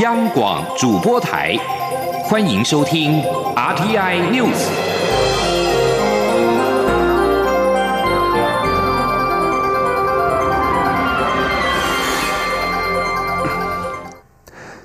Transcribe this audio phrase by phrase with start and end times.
[0.00, 1.54] 央广主播台，
[2.24, 3.20] 欢迎收听
[3.54, 4.56] RTI News。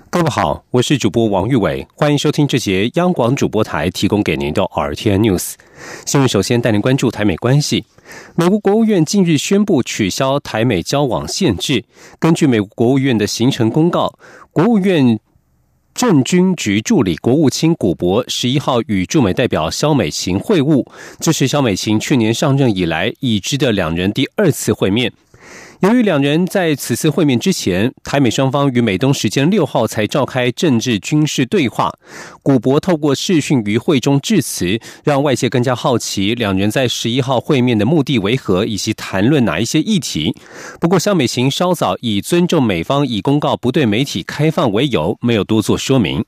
[0.10, 5.54] 各位好，我是主播王玉伟，欢迎收听这节央广主播台提供给您的 RTI News
[6.06, 6.28] 新闻。
[6.28, 7.86] 首先带您关注台美关系。
[8.36, 11.84] 美国国务院近日宣布取消台美交往限制。
[12.20, 14.18] 根据美国国务院的行程公告，
[14.58, 15.20] 国务院
[15.94, 20.84] 政军局助理国务卿古博十一号与驻美代表肖美琴会晤，
[21.20, 25.14] 这是肖美琴去年上任以来已知的两人第二次会面。
[25.82, 31.94] 由于两人在此次会面之前，台美双方于美东时间六号才召开政治军事对话，
[32.42, 40.36] 古博透过视讯于会中致辞，让外界更加好奇两人在十一号会面的目的为何，以及谈论哪一些议题。
[40.80, 46.26] 不过，肖美琴稍早以尊重美方已公告不对媒体开放为由，没有多做说明。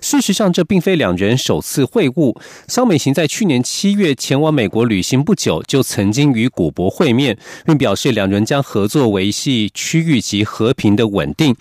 [0.00, 2.38] 事实上，这并非两人首次会晤。
[2.68, 11.56] 肖美琴在去年七月前往美国旅行不久，就曾经与古博会面，并表示两人将合作维系区域及和平的稳定。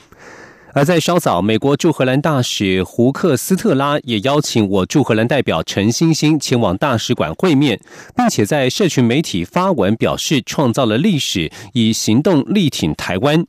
[0.75, 7.79] 而在稍早，美国驻荷兰大使胡克斯特拉也邀请我驻荷兰代表陈欣欣前往大使馆会面，
[8.13, 13.45] 并且在社群媒体发文表示创造了历史，以行动力挺台湾。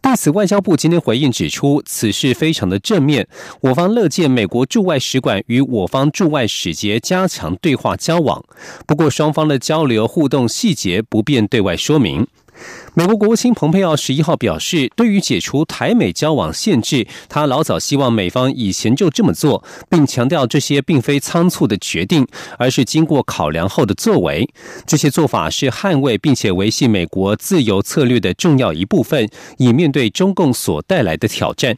[0.00, 3.26] 对此，外交部今天回应指出，此事非常的正面，
[3.62, 8.44] 我方乐见美国驻外使馆与我方驻外使节加强对话交往。
[8.86, 12.24] 不过，双方的交流互动细节不便对外说明。
[12.94, 22.26] 美国国务卿蓬佩奥十一号表示，对于解除台美交往限制，他老早希望美方以前就这么做，并强调这些并非仓促的决定，
[22.58, 24.48] 而是经过考量后的作为。
[24.86, 29.28] 这些做法是捍卫并且维系美国自由策略的重要一部分，
[29.58, 31.76] 以面对中共所带来的挑战。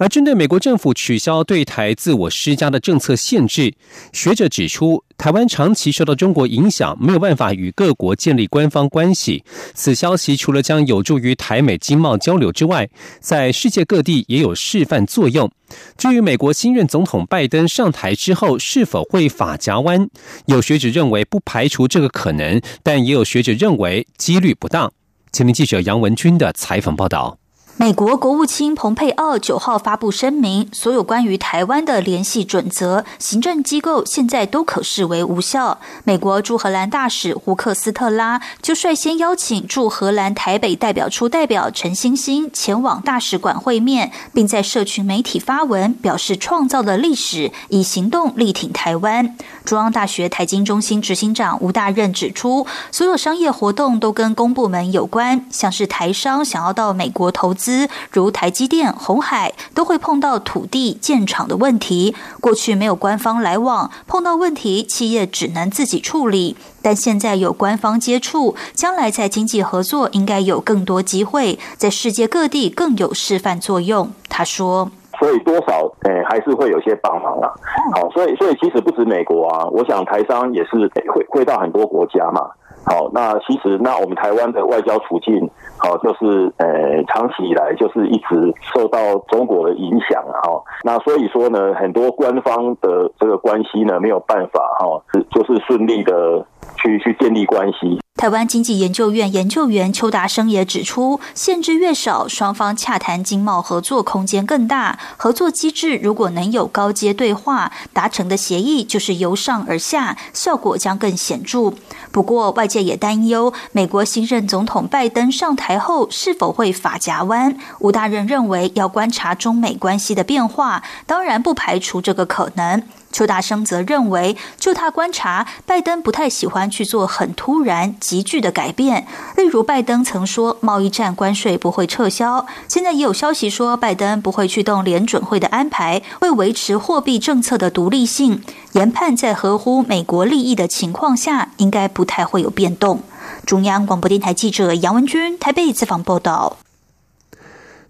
[0.00, 3.74] 而针对美国政府取消对台自我施加的政策限制，
[4.14, 9.44] 学者指出，台湾长期受到中国影响，没有办法与各国建立官方关系。
[9.74, 12.88] 此消息除了将有助于台美经贸交流之外，
[13.20, 15.50] 在世界各地也有示范作用。
[15.98, 20.08] 至于美国新任总统拜登上台之后是否会法夹弯，
[20.46, 24.90] 有学者认为不排除这个可能，但也有学者认为几率不大。
[25.30, 27.39] 前面记者杨文军的采访报道。
[27.80, 35.80] 美国国务卿蓬佩奥九号发布声明，所有关于台湾的联系准则，行政机构现在都可视为无效。
[36.04, 49.34] 美国驻荷兰大使胡克斯特拉就率先邀请驻荷兰台北代表处代表陈欣欣前往大使馆会面，并在社群媒体发文表示创造了历史，以行动力挺台湾。
[49.64, 57.69] 中央大学台经中心执行长吴大任指出，所有商业活动都跟公部门有关，像是台商想要到美国投资。
[58.12, 62.14] 如台积电、红海都会碰到土地建厂的问题。
[62.40, 66.56] 过去没有官方来往，碰到问题企业只能自己处理。
[66.82, 74.10] 但现在有官方接触，将来在经济合作应该有更多机会，在世界各地更有示范作用。
[74.30, 77.52] 他说：“所以多少诶还是会有些帮忙啊。
[77.94, 82.48] 好，所以所以其实不止美国啊，我想台商也是会会到很多国家嘛。
[82.86, 85.50] 好，那其实那我们台湾的外交处境。”
[85.82, 96.44] 好，就是呃，长期以来就是一直受到中国的影响啊，哈，那所以说呢，很多官方的这个关系呢，没有办法哈，是就是顺利的
[96.82, 98.00] 去去建立关系。
[98.16, 104.98] 台湾经济研究院研究员邱达生也指出，限制越少，双方洽谈经贸合作空间更大。
[105.16, 111.72] 合作机制如果能有高阶对话，达成的协议就是由上而下，效果将更显著。
[112.12, 117.56] 不过，外界也担忧，美国新任总统拜登上台后是否会法夹弯。
[117.78, 122.82] 吴大任认为，要观察中美关系的变化，当然不排除这个可能。
[123.12, 129.06] 邱大生则认为，就他观察，拜登不太喜欢去做很突然、急剧的改变。
[129.36, 138.42] 例如，拜登曾说贸易战关税不会撤销，现在也有消息说，拜登不会去动联准会的安排，会维持货币政策的独立性。
[138.72, 143.02] 研判在合乎美国利益的情况下，应该不太会有变动。
[143.44, 146.58] 中央广播电台记者杨文君台北采访报道。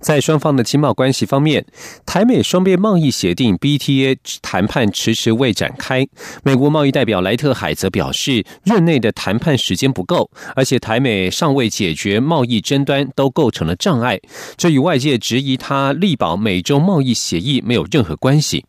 [0.00, 1.64] 在双方的经贸关系方面，
[2.06, 6.06] 台美双边贸易协定 （BTA） 谈判迟迟未展开。
[6.42, 14.18] 美国贸易代表莱特海则表示，任内的谈判时间不够，而且台美尚未解决贸易争端，都构成了障碍。
[14.56, 18.64] 这与外界质疑他力保美洲贸易协议没有任何关系。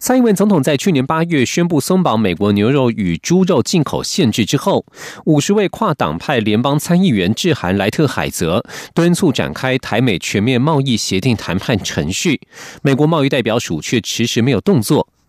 [0.00, 4.86] 蔡英文总统在去年八月宣布松绑美国牛肉与猪肉进口限制之后，
[5.26, 8.64] 五十位跨党派联邦参议员致函莱特海泽，
[8.94, 12.40] 敦促展开台美全面贸易协定谈判程序。
[12.80, 15.06] 美国贸易代表署却迟迟没有动作。《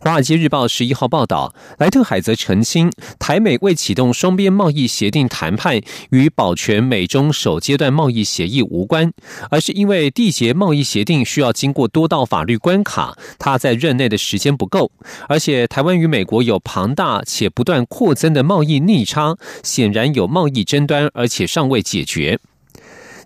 [0.00, 5.80] 华尔街日报》十一号报道，莱特海则澄清，台美未启动双边贸易协定谈判，
[6.10, 9.12] 与保全美中首阶段贸易协议无关，
[9.50, 14.90] 而是因为缔结贸易协定需要经过多道法律关卡，他在任内的时间不够，
[15.28, 22.38] 而且台湾与美国有庞大且不断扩增的贸易逆差，显然有贸易争端，而且尚未解决。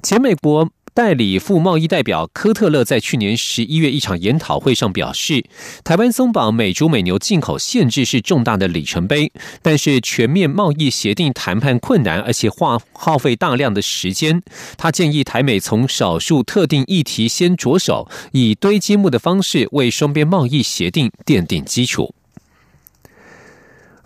[0.03, 0.71] 前美国。
[1.01, 5.43] 代理副贸易代表科特勒在去年十一月一场研讨会上表示，
[5.83, 9.33] 台湾松绑美猪美牛进口限制是重大的里程碑，
[9.63, 14.43] 但是全面贸易协定谈判困难，而且花耗费大量的时间。
[14.77, 22.15] 他建议台美从少数特定议题先着手，以堆积木的方式为双边贸易协定奠定基础。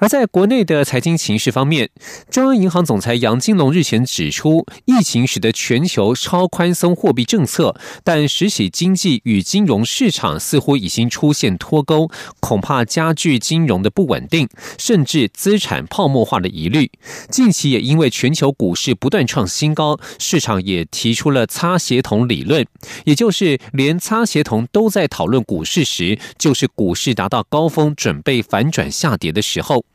[0.04, 1.88] 而在国内的财经形势方面，
[2.28, 7.74] 中央银行总裁杨金龙日前指出，疫情使得全球超宽松货币政策，
[8.04, 12.10] 但实体经济与金融市场似乎已经出现脱钩，
[12.40, 14.46] 恐怕加剧金融的不稳定，
[14.76, 16.90] 甚至资产泡沫化的疑虑。
[17.30, 22.66] 近期也因为全球股市不断创新高，市场也提出了擦协同理论，
[23.06, 29.86] 也就是连擦协同都在讨论股市时，就是股市达到高峰，准备反转下跌的时候。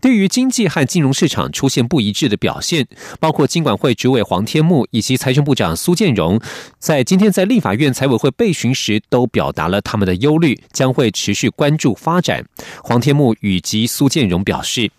[0.00, 2.86] 对于经济和金融市场出现不一致的表现，
[3.18, 6.40] 包括金管会主委黄天木以及财政部长苏建荣，
[6.78, 12.44] 在今天在立法院财委会备询时，都表达了他们的忧虑，将会持续关注发展。
[12.82, 14.90] 黄天木以及苏建荣表示：“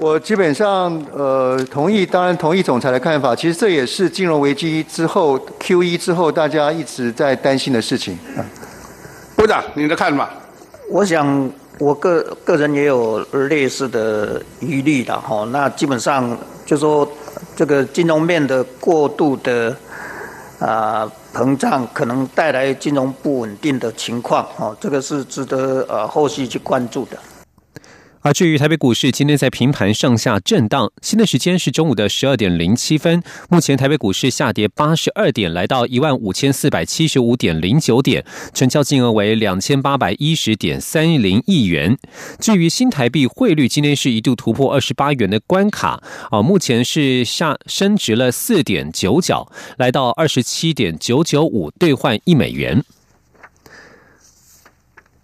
[0.00, 3.36] 我基本上呃同意，当然同意总裁的看法。
[3.36, 8.18] 其实这也是金融危机之后 Q 一之后大家一直在担心的事情。”
[9.36, 10.30] 部长，你的看法？
[10.90, 11.50] 我想。
[11.78, 13.18] 我个个人也有
[13.48, 17.06] 类似的疑虑的哈，那基本上就说
[17.56, 19.76] 这个金融面的过度的
[20.60, 27.18] 啊膨胀，可能带来金融不稳定的情况，哦，这个是值得呃后续去关注的。
[28.24, 30.90] 而至于台北股市，今天在平盘上下震荡。
[31.02, 33.22] 新的时间是中午的十二点零七分。
[33.50, 38.24] 目前台北股市下跌八十二点，来到一万五千四百七十五点零九点，
[38.54, 41.98] 成交金额为两千八百一十点三零亿元。
[42.40, 49.46] 至于新台币汇率，今天是一度突破二十八元的关卡，啊，目前是下升值了四点九角，
[49.76, 52.82] 来到二十七点九九五兑换一美元。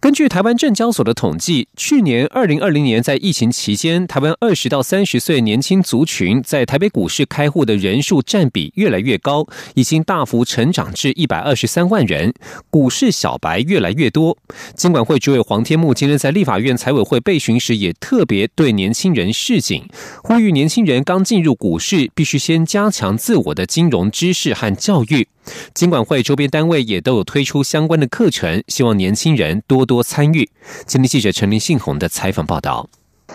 [0.01, 12.33] 根据台湾证交所的统计，去年二零二零年在疫情期间，台湾二十到三十岁年轻族群在台北股市开户的人数占比越来越高，已经大幅成长至一百二十三万人，
[12.71, 14.39] 股市小白越来越多。
[14.75, 19.87] 金管会主委黄天木今天在立法院财委会备询时，也特别对年轻人示警，
[20.23, 25.29] 呼吁年轻人刚进入股市，必须先加强自我的金融知识和教育。
[25.75, 30.51] 金管会周边单位也都有推出相关的课程，希望年轻人多多参与。
[30.87, 32.89] 今天记者陈林信宏的采访报道。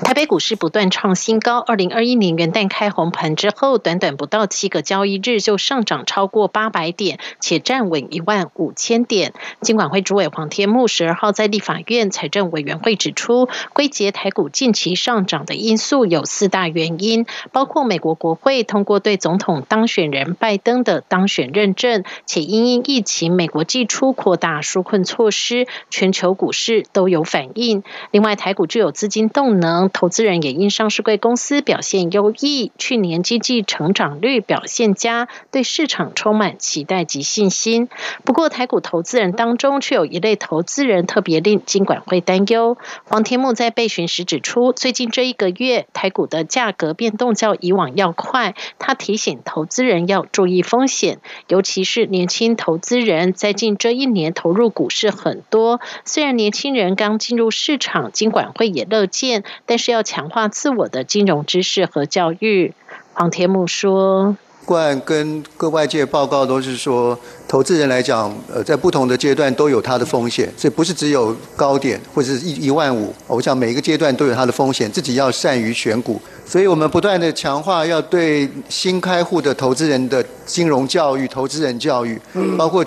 [0.04, 1.60] 台北股市不断创新高。
[1.60, 9.34] 二零二一年元旦开红盘之后，短短不到七个交易日就上涨超过八百点，且站稳一万五千点。
[9.62, 27.84] 金管会主委黄天木十二号在立法院财政委员会指出，归结台股近期上涨的因素有四大原因，包括美国国会通过对总统当选人拜登的当选认证，且因应疫情，美国寄出扩大纾困措施，全球股市都有反应。
[28.12, 29.85] 另外，台股具有资金动能。
[29.90, 37.90] 投资人也因上市贵公司表现优异，去年经济成长率表现佳，对市场充满期待及信心。
[38.24, 42.78] 不过，台股投资人当中却有一类投资人特别令金管会担忧。
[43.04, 55.80] 黄天木在被询时指出，最近这一个月台股的价格变动较以往要快，他提醒投资人要注意风险，尤其是年轻投资人在近这一年投入股市很多。
[56.04, 62.74] 虽然年轻人刚进入市场，金管会也乐见，但是要强化自我的金融知识和教育，
[63.14, 64.36] 黄天木说。
[64.66, 67.16] 冠跟各外界报告都是说，
[67.48, 73.14] 投资人来讲，呃，在不同的阶段都有它的风险，所以不是只有高点或者是一一万五。
[73.28, 76.20] 我想每一个阶段都有它的风险，自己要善于选股。
[76.48, 82.20] 所以我们不断的强化，要对新开户的投资人的金融教育、投资人教育，
[82.58, 82.84] 包括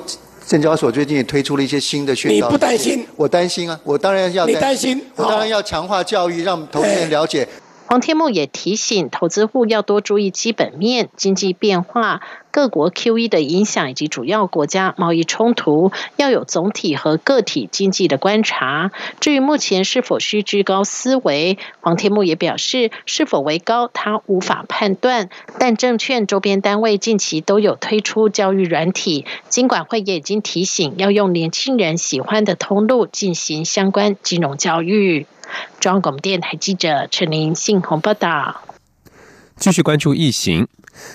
[0.49, 2.49] 证交所最近也推出了一些新的宣导。
[2.49, 3.07] 你不担心？
[3.17, 4.47] 我担心啊，我当然要。
[4.47, 4.99] 你担心？
[5.15, 7.47] 我当然要强化教育，让投资人了解。
[7.89, 18.93] 黄天木也提醒投资户要多注意基本面、经济变化、各国 QE 的影响以及主要国家贸易冲突，要有总体和个体经济的观察。
[19.21, 25.31] 至于目前是否需居高思维，黄天木也表示，是否为高他无法判断。
[25.59, 35.27] 但证券周边单位近期都有推出教育软体，金管会也已经提醒要用年轻人喜欢的通路进行相关金融教育。
[35.81, 38.63] 中央广电台记者陈林信鸿报道。
[39.57, 40.69] 继续关注疫情。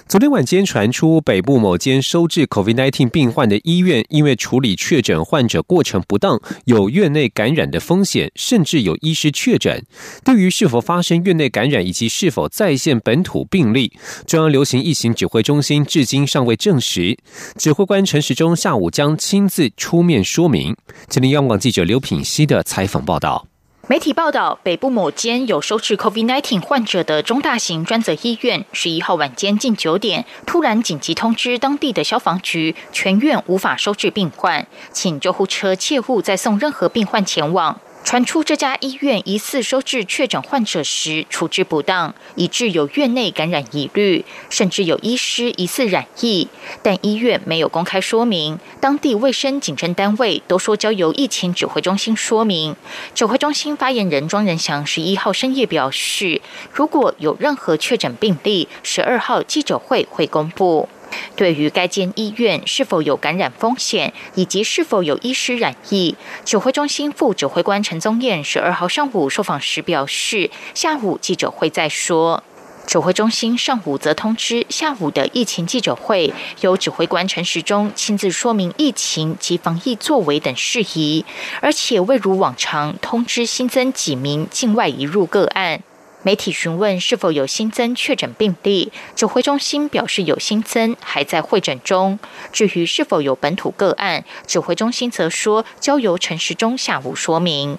[0.08, 9.86] 昨天晚间传出，北部某间收治 COVID-19 病患的医院，因为处理确诊患者过程不当，有院内感染的风险，甚至有医师确诊。
[10.24, 13.92] 对于是否发生院内感染以及是否再现本土病例，
[14.26, 17.18] 中央流行疫情指挥中心至今尚未证实。
[17.58, 20.76] 指挥官陈时中下午将亲自出面说明。
[21.10, 23.48] 吉林央广记者刘品希的采访报道。
[23.90, 37.78] 媒体报道，北部某间有收治 COVID-19 患者的中大型专责医院，十一号晚间近九点，突然紧急通知当地的消防局，全院无法收治病患，请救护车切勿再送任何病患前往。
[38.04, 46.48] 传出这家医院疑似收治确诊患者时处置不当，以致有院内感染疑虑，甚至有医师疑似染疫，
[46.84, 48.60] 但医院没有公开说明。
[48.80, 52.76] 当地卫生警政单位都说交由疫情指挥中心说明。
[53.16, 56.40] 指挥中心发言人庄仁祥十一号深夜表示，
[56.72, 60.88] 如果有任何确诊病例，十二号记者会会公布。
[61.36, 66.16] 对于该间医院是否有感染风险，以及是否有医师染疫，
[66.46, 72.44] 指挥中心副指挥官陈宗彦十二号上午受访时表示，下午记者会再说。
[72.86, 81.24] 指挥中心上午则通知，下午的疫情记者会由指挥官陈时中亲自说明疫情及防疫作为等事宜，
[81.62, 85.82] 而且未如往常通知新增几名境外移入个案。
[86.24, 92.18] 媒体询问是否有新增确诊病例，指挥中心表示有新增，还在会诊中。
[92.52, 97.78] 至于是否有本土个案，指挥中心则说交由陈时中下午说明。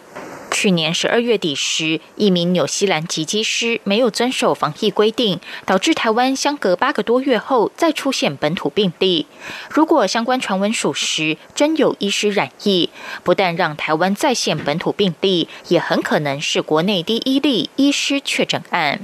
[0.54, 9.26] 去年十二月底时，一名纽西兰籍机师没有遵守防疫规定，导致台湾相隔八个多月后再出现本土病例。
[9.68, 12.88] 如果相关传闻属实，真有医师染疫，
[13.24, 19.00] 不但让台湾再现本土病例，也很可能是国内第一例医师确诊案。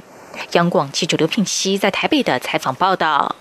[0.52, 3.34] 央广记者刘品熙在台北的采访报道。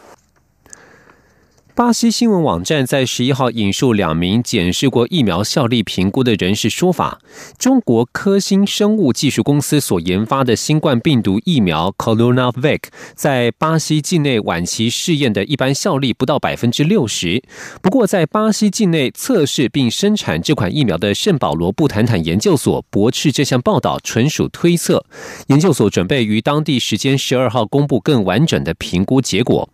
[1.79, 7.21] 巴西新闻网站在十一号引述两名检视过疫苗效力评估的人士说法：，
[7.57, 12.81] 中国科兴生物技术公司所研发的新冠病毒疫苗 Coronavac
[13.15, 17.41] 在巴西境内晚期试验的一般效力不到百分之六十。
[17.81, 25.05] 不过，在巴西境内测试并生产这款疫苗的圣保罗布坦坦研究所驳斥这项报道纯属推测。
[25.47, 29.69] 研究所准备于当地时间十二号公布更完整的评估结果。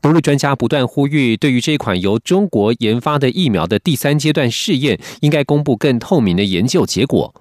[0.00, 7.34] 独立专家不断呼吁，对于这款由中国研发的疫苗的第三阶段试验，应该公布更透明的研究结果。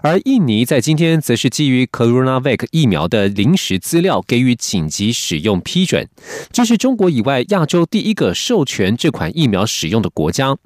[0.00, 6.08] 而印尼在今天则是基于 Coronavac 疫苗的临时资料给予紧急使用批准，
[6.52, 10.56] 这是中国以外亚洲第一个授权这款疫苗使用的国家。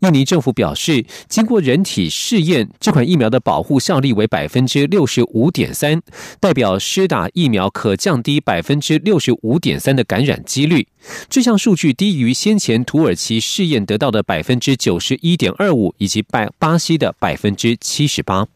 [0.00, 6.02] 印尼政府表示，经过人体试验，这款疫苗的保护效力为百分之六十五点三，
[6.40, 10.88] 代表施打疫苗可降低百分之六十五点三的感染几率。
[11.28, 18.48] 这项数据低于先前土耳其试验得到的百分之九十一点二五，以及巴巴西的百分之七十八。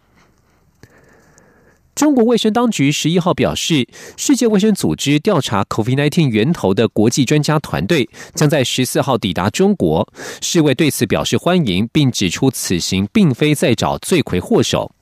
[1.94, 3.86] 中国卫生当局十一号表示，
[4.16, 10.06] 世界卫生组织调查 COVID-19 源头的国际专家团队将在十四号抵达中国。
[10.42, 14.92] 世卫对此表示欢迎，并指出此行并非在找罪魁祸首。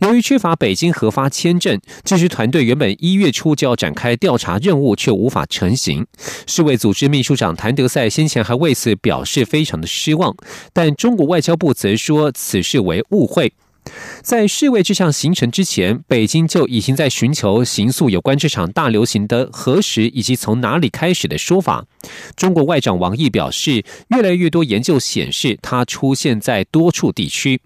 [0.00, 6.06] 由于缺乏北京核发签证，这支团队原本一月初就要展开调查任务，却无法成行。
[6.46, 10.34] 世卫组织秘书长谭德赛先前还为此表示非常的失望，
[10.72, 13.52] 但中国外交部则说此事为误会。
[14.22, 21.84] 在世卫这项行程之前，北京就已经在寻求行诉有关这场大流行的何时以及从哪里开始的说法。
[22.36, 27.60] 中国外长王毅表示，越来越多研究显示，它出现在多处地区。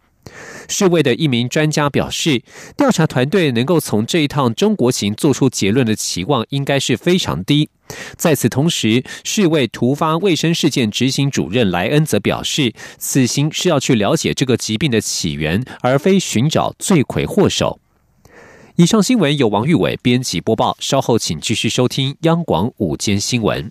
[0.68, 2.42] 世卫的一名专家表示，
[2.76, 7.68] 调查团队能够从这一趟中国行做出结论的期望应该是非常低。
[8.16, 17.78] 在此同时，世卫突发卫生事件执行主任莱恩则表示，此行是要去了解这个疾病的起源，而非寻找罪魁祸首。
[18.74, 23.70] 以上新闻由王玉伟编辑播报，稍后请继续收听央广午间新闻。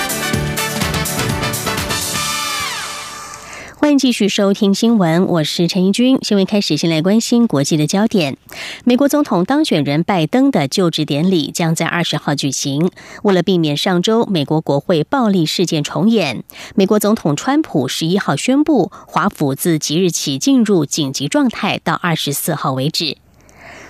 [3.97, 6.17] 继续收听新闻，我是陈怡君。
[6.21, 8.37] 新闻开始，先来关心国际的焦点。
[8.83, 12.89] 美国总统当选人拜登的就职典礼将在二十号举行。
[13.23, 16.43] 为了避免上周美国国会暴力事件重演，
[16.75, 23.17] 美国总统川普十一号宣布，华府自即日起进入紧急状态，到二十四号为止。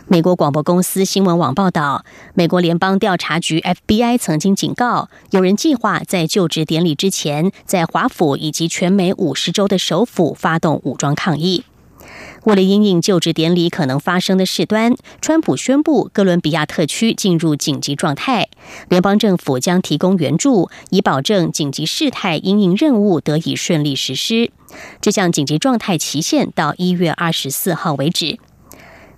[0.07, 2.03] 美国广播公司新闻网报道，
[2.33, 11.63] 美国联邦调查局 FBI 曾经警告，有人计划在就职典礼之前，在华府以及全美五十州的首府发动武装抗议。
[12.43, 18.49] 为了因应就职典礼可能发生的事端，川普宣布哥伦比亚特区进入紧急状态，
[18.89, 24.51] 联邦政府将提供援助，以保证紧急事态因应任务得以顺利实施。
[24.99, 28.39] 这项紧急状态期限到一月二十四号为止。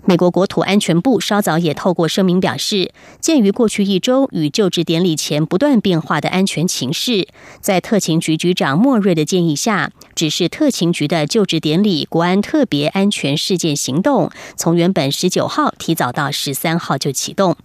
[0.05, 2.91] 美国国土安全部稍早也透过声明表示，
[3.21, 7.27] 鉴于过去一周与就职典礼前不断变化的安全情势，
[7.61, 17.55] 在特勤局局长莫瑞的建议下，指示特勤局的就职典礼国安特别安全事件行动从原本十九号提早到十三号就启动。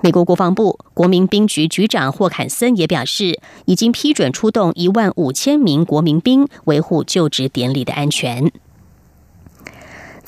[0.00, 8.52] 美国国防部国民兵局局长霍坎森也表示，已经批准出动一万五千名国民兵维护就职典礼的安全。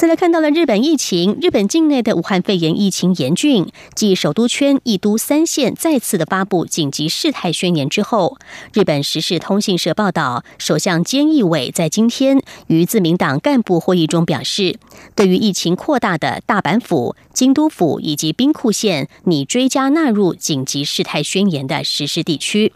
[0.00, 8.38] 再来看到了日本疫情，日本境内的武汉肺炎疫情严峻，继首都圈一都三县再次的发布紧急事态宣言之后，
[8.72, 14.78] 日本时事通信社报道，首相菅义伟在今天于自民党干部会议中表示，
[15.14, 22.72] 对于疫情扩大的大阪府、京都府以及兵库县，拟追加纳入紧急事态宣言的实施地区。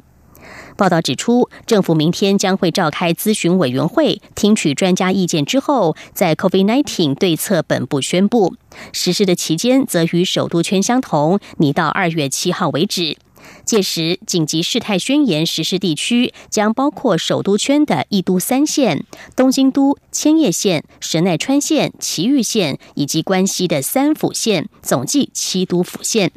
[0.76, 8.54] 报道指出，政府明天将会召开咨询委员会，听取专家意见之后，在 COVID-19 对策本部宣布
[8.92, 13.16] 实施的期间，则与首都圈相同，拟到二月七号为止。
[13.64, 19.04] 届时，紧急事态宣言实施地区将包括首都圈的一都三县、
[19.36, 26.32] 东京都、千叶县、神奈川县、埼玉县以及关西的三府县，总计七都府县。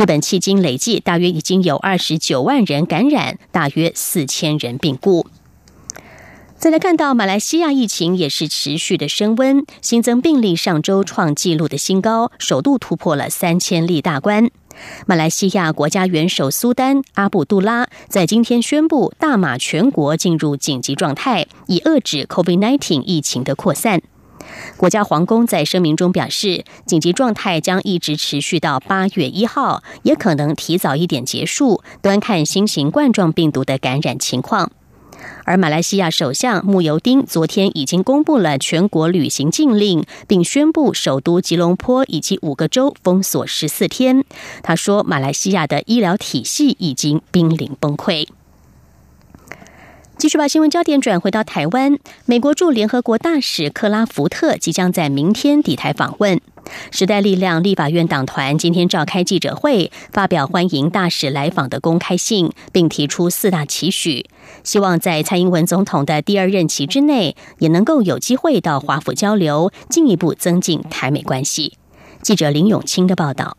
[0.00, 5.26] 日本迄今累计大约已经有二十九万人感染，大约四千人病故。
[6.56, 14.50] 再来看到马来西亚疫情也是持续的升温，新增病例上周创纪录的新高，首度突破了三千例大关。
[15.04, 24.00] 马来西亚国家元首苏丹阿卜杜拉在今天宣布，大马全国进入紧急状态，以遏制 COVID-19 疫情的扩散。
[24.76, 34.70] 国家皇宫在声明中表示，紧急状态将一直持续到八月一号，也可能提早一点结束，端看新型冠状病毒的感染情况。
[35.44, 44.24] 而马来西亚首相慕尤丁昨天已经公布了全国旅行禁令，并宣布首都吉隆坡以及五个州封锁十四天。
[44.62, 48.26] 他说，马来西亚的医疗体系已经濒临崩溃。
[50.20, 56.38] 继续把新闻焦点转回到台湾，美国驻联合国大使克拉福特即将在明天抵台访问。
[56.90, 64.26] 时代力量立法院党团今天召开记者会，发表欢迎大使来访的公开信，并提出四大期许，
[64.62, 71.78] 希望在蔡英文总统的第二任期之内，也能够有机会到华府交流，进一步增进台美关系。
[72.20, 73.56] 记者林永清的报道。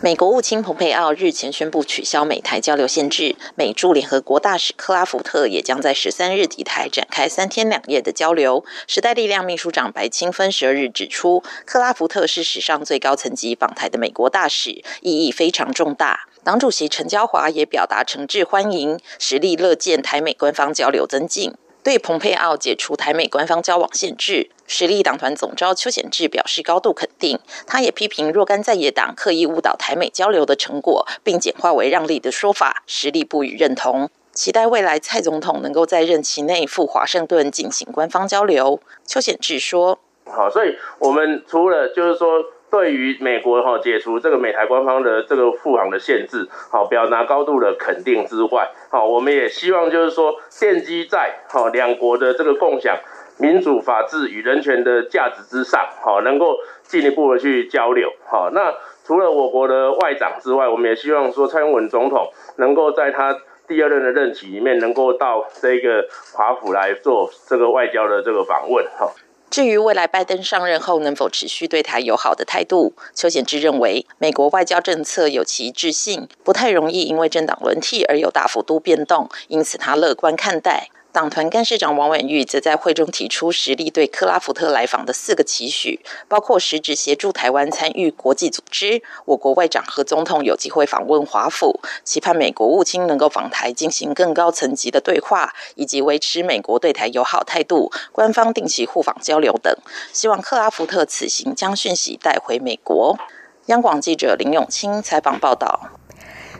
[0.00, 8.64] 美国务卿蓬佩奥日前宣布取消美台交流限制，美驻联合国大使克拉福特也将在十三日抵台展开三天两夜的交流。
[8.88, 16.26] 时代力量秘书长白清芬十二日指出，克拉福特是史上最高层级访台的美国大使，意义非常重大。
[16.42, 21.54] 党主席陈椒华也表达诚挚欢迎，实力乐见台美官方交流增进。
[21.82, 27.40] 对蓬佩奥解除台美官方交往限制，实力党团总召邱显志表示高度肯定。
[27.66, 34.08] 他也批评若干在野党刻意误导台美交流的成果，并简化为让利的说法，实力不予认同。
[34.32, 38.80] 期待未来蔡总统能够在任期内赴华盛顿进行官方交流。
[39.04, 42.42] 邱显志说：“好，所以我们除了就是说
[42.72, 52.96] 对于美国哈解除这个美台官方的这个赴航的限制，好表达高度的肯定之外，好我们也希望就是说奠基在好两国的这个共享
[53.38, 58.10] 民主、法治与人权的价值之上，好能够进一步的去交流。
[58.24, 58.72] 好，那
[59.04, 63.36] 除了我国的外长之外，我们也希望说蔡英文总统能够在他
[63.68, 68.82] 第二任的任期里面，能够到这个华府来做这个外交的这个访问。
[68.98, 69.12] 哈。
[69.52, 80.88] 至于未来拜登上任后能否持续对台友好的态度，邱显志认为，美国外交政策有其一致性，不太容易因为政党轮替而有大幅度变动，因此他乐观看待。
[81.12, 99.76] 党团干事长王婉玉则在会中提出实力对克拉福特来访的四个期许，包括实质协助台湾参与国际组织，我国外长和总统有机会访问华府，期盼美国务卿能够访台进行更高层级的对话，以及维持美国对台友好态度，官方定期互访交流等。
[100.14, 103.18] 希望克拉福特此行将讯息带回美国。
[103.66, 105.90] 央广记者林永清采访报道。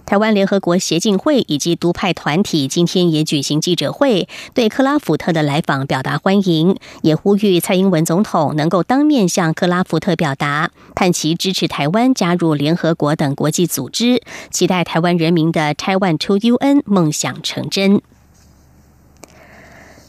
[0.05, 18.03] 台湾联合国协进会以及独派团体今天也举行记者会，对克拉福特的来访表达欢迎，也呼吁蔡英文总统能够当面向克拉福特表达，盼其支持台湾加入联合国等国际组织，期待台湾人民的 Taiwan to UN 梦想成真。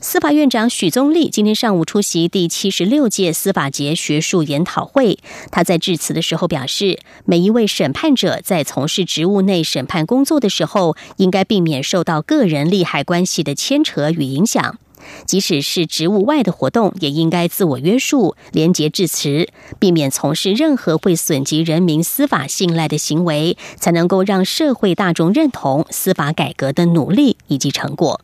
[0.04, 5.18] 司法院长许宗力今天上午出席第七十六届司法节学术研讨会。
[5.50, 14.78] 他在致辞的时候表示，每一位审判者在从事职务内审判工作的时候，应该避免受到个人利害关系的牵扯与影响。
[15.26, 19.48] 即使是职务外的活动，也应该自我约束、廉洁致辞，
[19.80, 28.20] 避免从事任何会损及人民司法信赖的行为，才能够让社会大众认同司法改革的努力以及成果。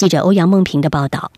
[0.00, 1.30] 记者欧阳梦平的报道。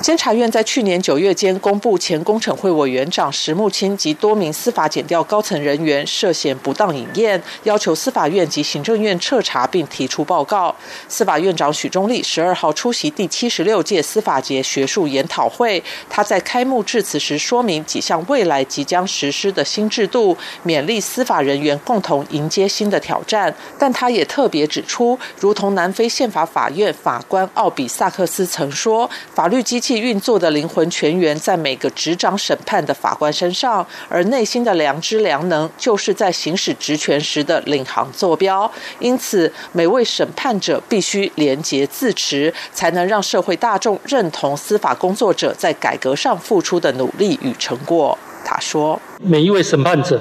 [0.00, 10.74] 监察院在去年九月间公布前工程会委员长石木清及多名司法检调高层人员涉嫌不当饮宴，要求司法院及行政院彻查并提出报告。
[11.08, 23.54] 司法院长许忠立十二号出席第七十六届司法节学术研讨会，他在开幕致辞时说明几项未来即将实施的新制度，勉励司法人员共同迎接新的挑战。
[23.78, 29.83] 但他也特别指出，如同南非宪法法院法官奥比萨克斯曾说，法律机。
[29.84, 38.72] 器运作的灵魂全员在每个执掌审判的法官身上，而内心的良知良能就是在行使职权时的领航坐标。
[38.98, 48.18] 因此，每位审判者必须廉洁自持，才能让社会大众认同司法工作者在改革上付出的努力与成果。
[48.42, 50.18] 他说：“每一位审判者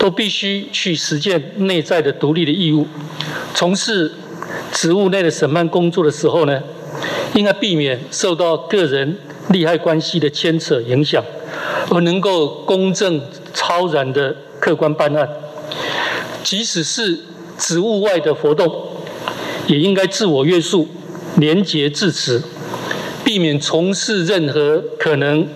[0.00, 2.88] 都必须去实践内在的独立的义务，
[3.54, 4.12] 从事
[4.72, 6.60] 职务内的审判工作的时候呢。”
[7.34, 9.18] 应该避免受到个人
[9.50, 11.22] 利害关系的牵扯影响，
[11.90, 13.20] 而能够公正
[13.54, 15.28] 超然的客观办案。
[16.42, 17.18] 即使是
[17.58, 18.72] 职务外的活动，
[19.66, 20.88] 也应该自我约束、
[21.36, 22.42] 廉洁自持，
[23.24, 25.46] 避免从事任何可能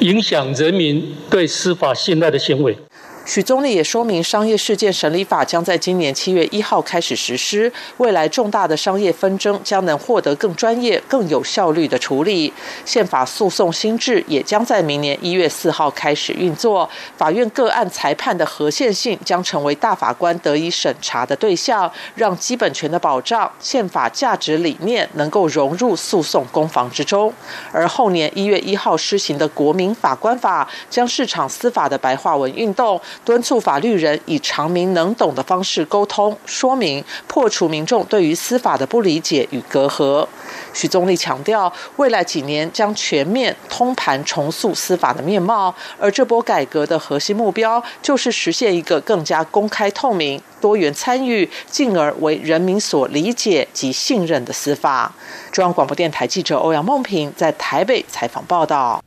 [0.00, 2.76] 影响人民对司法信赖的行为。
[3.24, 12.52] 许总理也说明，商业事件审理法将在今年七月一号开始实施，未来重大的商业纷争将能获得更专业、更有效率的处理。
[12.84, 27.32] 宪法诉讼新制也将在明年一月四号开始运作，法院个案裁判的合宪性将成为大法官得以审查的对象，让基本权的保障、宪法价值理念能够融入诉讼攻防之中。
[27.70, 33.00] 而后年一月一号施行的国民法官法，将市场司法的白话文运动。
[33.24, 40.26] 敦促法律人以常明能懂的方式沟通说明，破除民众对于司法的不理解与隔阂。
[40.72, 55.12] 许宗立强调，未来几年将全面通盘重塑司法的面貌，而这波改革的核心目标就是实现一个更加公开透明、多元参与，进而为人民所理解及信任的司法。
[55.50, 59.02] 中央广播电台记者欧阳梦平在台北采访报道。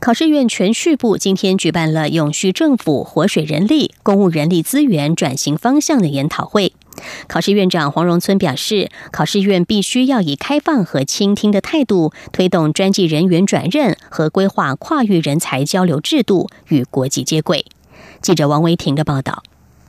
[0.00, 6.72] 考试院全序部今天举办了永续政府、活水人力、公务人力资源转型方向的研讨会。
[7.28, 17.66] 考试院长黄荣村表示，考试院必须要以开放和倾听的态度，推动专技人员转任和规划跨域人才交流制度与国际接轨。
[18.22, 19.42] 记者王维婷的报道。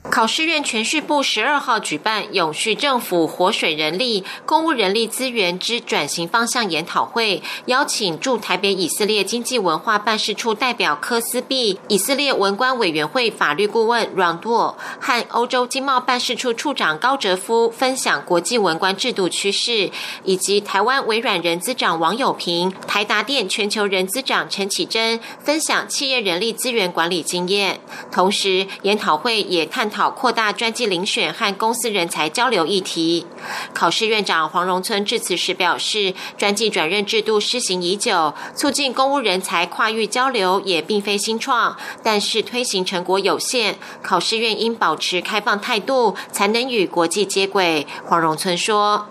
[0.10, 19.92] 考试院全序部十二号举办永续政府活水人力、公务人力资源之转型方向研讨会，邀请驻台北以色列经济文化办事处代表科斯毕、以色列文官委员会法律顾问阮铎和欧洲经贸办事处处长高哲夫分享国际文官制度趋势，
[20.24, 27.80] 以及台湾微软人资长王友平、台达电全球人资长陈启珍分享企业人力资源管理经验。
[28.12, 30.10] 同时，研讨会也探讨。
[30.10, 33.26] 扩大专技遴选和公司人才交流议题。
[33.74, 43.76] 考试院长黄荣村致辞时表示，专技转任制度施行已久，促进公务人才跨域交流也并非新创，但是推行成果有限。
[44.02, 47.86] 考试院应保持开放态度，才能与国际接轨。
[48.06, 49.08] 黄荣村说：“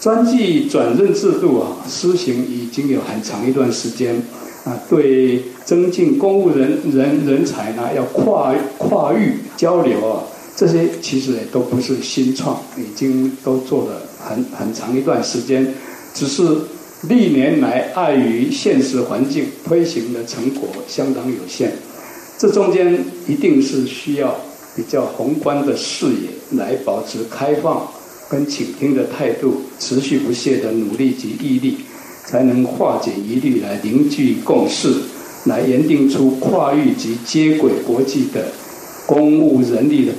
[0.00, 4.24] 专技转任制度啊，施行已经有很长一段时间。”
[4.64, 10.22] 啊，对增进公务人人人才呢，要跨跨域交流啊，
[10.54, 15.66] 这些其实也都不是新创，已经都做了很很长一段时间，
[16.14, 16.42] 只是
[17.08, 21.72] 历年来碍于现实环境，推行的成果相当有限。
[22.38, 24.32] 这中间一定是需要
[24.76, 27.88] 比较宏观的视野，来保持开放
[28.28, 31.78] 跟倾听的态度，持续不懈的努力及毅力。
[32.24, 35.02] 才能化解疑虑，来凝聚共识，
[35.46, 38.46] 来研定出跨域及接轨国际的
[39.06, 40.12] 公务人力的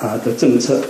[0.00, 0.80] 啊的政策。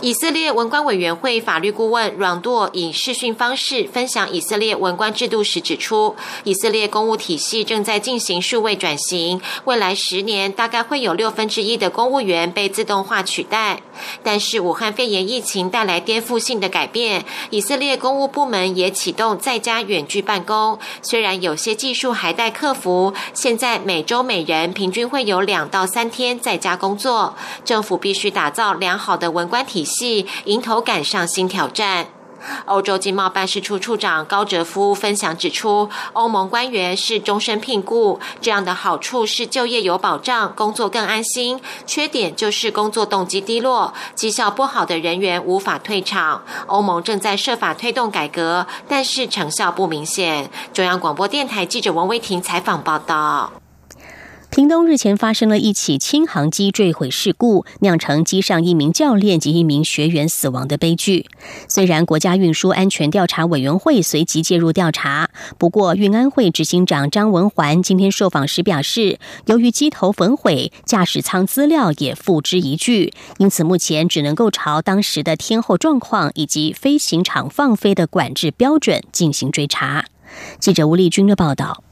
[0.00, 13.80] 以色列文官委员会法律顾问阮舵以视讯方式分享以色列文官制度时指出，以色列公务体系正在进行数位转型，未来十年大概会有六分之一的公务员被自动化取代。
[14.22, 30.26] 但是武汉肺炎疫情带来颠覆性的改变，以色列公务部门也启动在家远距办公，虽然有些技术还待克服，现在每周每人平均会有两到三天在家工作，政府必须打造良好的文官体系。
[30.44, 32.23] 迎头赶上新挑战。
[32.66, 46.42] 欧洲经贸办事处处长高哲夫分享指出，欧盟官员是终身聘雇，这样的好处是就业有保障，工作更安心；缺点就是工作动机低落，绩效不好的人员无法退场。
[46.66, 50.50] 欧盟正在设法推动改革，但是成效不明显。
[50.72, 53.63] 中央广播电台记者王威婷采访报道。
[54.54, 61.26] 屏东日前发生了一起轻航机坠毁事故，酿成机上一名教练及一名学员死亡的悲剧。
[61.66, 80.04] 虽然国家运输安全调查委员会随即介入调查，不过运安会执行长张文环今天受访时表示，由于机头焚毁，驾驶舱资料也付之一炬，因此目前只能够朝当时的天候状况以及飞行场放飞的管制标准进行追查。
[80.60, 81.82] 记者吴丽君的报道。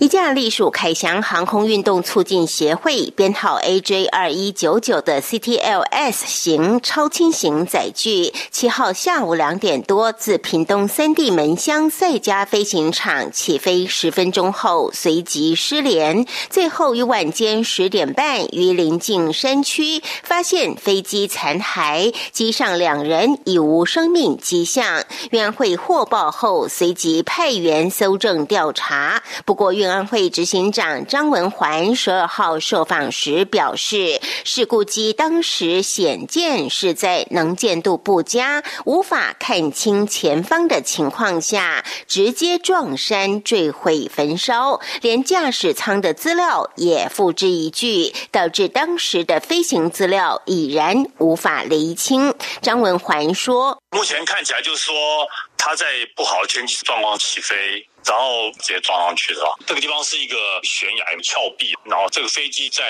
[0.00, 16.26] 一架隶属凯翔航空运动促进协会编号 AJ 二一九九的 CTLS 型超轻型载具，七号下午两点多自屏东三地门乡赛家飞行场起飞十分钟后，随即失联。
[16.48, 25.04] 最后于晚间十点半于临近山区发现飞机残骸，机上两人已无生命迹象。
[25.30, 29.22] 运安会获报后，随即派员搜证调查。
[29.44, 52.34] 不国运安会执行长张文环十二号受访时表示，事故机当时显见是在能见度不佳、无法看清前方的情况下，直接撞山坠毁焚烧，连驾驶舱的资料也付之一炬，导致当时的飞行资料已然无法厘清。
[52.62, 54.94] 张文环说：“目前看起来就是说，
[55.58, 55.84] 他在
[56.16, 62.82] 不好的天气状况起飞。”然后直接撞上去的，这个地方是一个悬崖峭壁，然后这个飞机在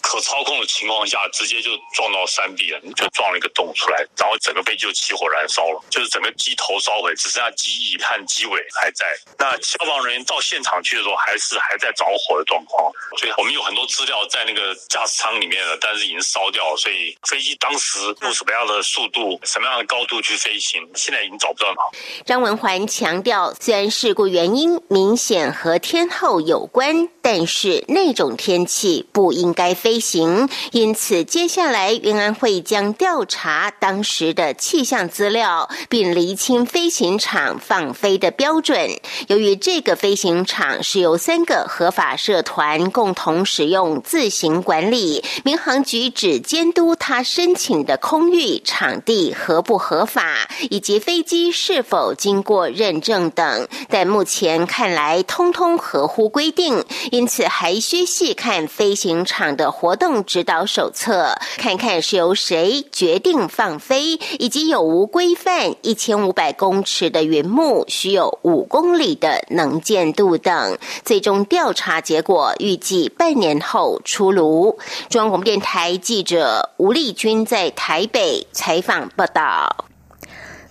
[0.00, 9.04] 可操控的情况下，直接就撞到山壁了，就撞了一个洞出来，然后整个飞机就起火燃烧了，就是整个机头烧毁，只剩下机翼和机尾还在。
[9.36, 21.76] 那消防人员到现场去的时候，还是还在着火的状况，所以我们有很多资料在那个驾驶舱里面了，但是已经烧掉了，所以飞机当时用什么样的速度、什么样的高度去飞行，现在已经找不到了。
[22.24, 38.90] 张文环强调，虽然事故原因明显和天候有关，但是那种天气不应该飞行，因此接下来云安会将调查当时的气象资料，并厘清飞行场放飞的标准。
[39.28, 53.68] 由于这个飞行场是由三个合法社团共同使用自行管理，民航局只监督他申请的空域场地合不合法，以及飞机是否经过认证等。
[53.88, 54.31] 但目前。
[54.32, 70.78] 前看来通通合乎规定，因此还需细看飞行场的活动指导手册，看看是由谁决定放飞，以及有无规范一千五百公尺的云幕需有五公里的能见度等。
[71.04, 74.78] 最终调查结果预计半年后出炉。
[75.10, 79.91] 中央广播电台记者吴丽君在台北采访报道。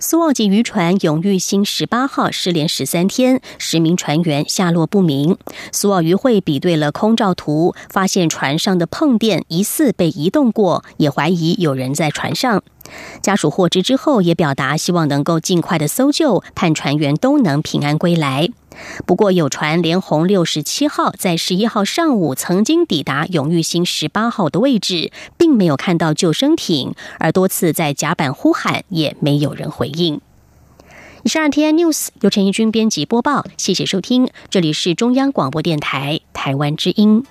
[0.04, 5.38] 苏澳籍渔船“永裕星”十八号失联十三天，十名船员下落不明。
[5.72, 12.64] 苏澳渔会比对了空照图，发现船上的碰垫疑似被移动过，也怀疑有人在船上。
[13.22, 18.50] 家属获知之后，也表达希望能够尽快的搜救，盼船员都能平安归来。
[19.06, 30.22] 不过，有传连红六十七号在十一号上午曾经抵达永裕星十八号的位置，并没有看到救生艇，而多次在甲板呼喊，也没有人回应。
[31.24, 37.24] 以上天 N News 由陈义军编辑播报，谢谢收听，这里是中央广播电台台湾之音。